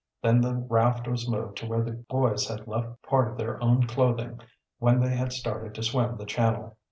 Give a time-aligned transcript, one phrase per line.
[0.23, 3.85] Then the raft was moved to where the boys had left part of their own
[3.85, 4.39] clothing
[4.79, 6.75] when they had started to swim the channel.